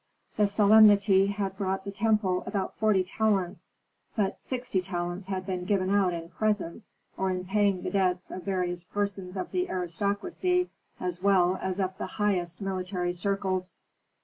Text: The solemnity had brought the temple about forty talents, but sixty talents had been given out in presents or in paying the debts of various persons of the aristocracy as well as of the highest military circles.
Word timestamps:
The 0.35 0.47
solemnity 0.47 1.27
had 1.27 1.57
brought 1.59 1.85
the 1.85 1.91
temple 1.91 2.43
about 2.47 2.73
forty 2.73 3.03
talents, 3.03 3.71
but 4.15 4.41
sixty 4.41 4.81
talents 4.81 5.27
had 5.27 5.45
been 5.45 5.63
given 5.63 5.91
out 5.91 6.11
in 6.11 6.29
presents 6.29 6.91
or 7.17 7.29
in 7.29 7.45
paying 7.45 7.83
the 7.83 7.91
debts 7.91 8.31
of 8.31 8.41
various 8.41 8.83
persons 8.83 9.37
of 9.37 9.51
the 9.51 9.69
aristocracy 9.69 10.71
as 10.99 11.21
well 11.21 11.59
as 11.61 11.79
of 11.79 11.99
the 11.99 12.07
highest 12.17 12.61
military 12.61 13.13
circles. 13.13 13.77